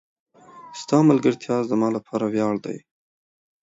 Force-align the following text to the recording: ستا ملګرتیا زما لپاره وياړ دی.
ستا 0.81 0.97
ملګرتیا 1.09 1.55
زما 1.69 1.87
لپاره 1.97 2.25
وياړ 2.33 2.55
دی. 2.65 2.77